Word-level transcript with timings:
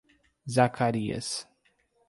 Zacarias 0.49 1.45